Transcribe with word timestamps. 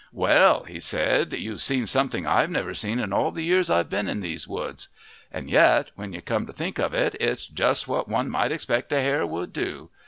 "Well," 0.13 0.63
he 0.63 0.79
said, 0.79 1.31
"you've 1.33 1.61
seen 1.61 1.85
something 1.85 2.25
I've 2.25 2.49
never 2.49 2.73
seen 2.73 2.97
in 2.97 3.13
all 3.13 3.29
the 3.29 3.43
years 3.43 3.69
I've 3.69 3.87
been 3.91 4.07
in 4.09 4.21
these 4.21 4.47
woods. 4.47 4.87
And 5.31 5.47
yet, 5.47 5.91
when 5.93 6.11
you 6.11 6.23
come 6.23 6.47
to 6.47 6.53
think 6.53 6.79
of 6.79 6.95
it, 6.95 7.15
it's 7.19 7.45
just 7.45 7.87
what 7.87 8.09
one 8.09 8.27
might 8.27 8.51
expect 8.51 8.91
a 8.93 8.99
hare 8.99 9.27
would 9.27 9.53
do. 9.53 9.91